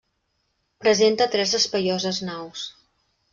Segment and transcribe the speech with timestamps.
[0.85, 2.65] Presenta tres espaioses naus.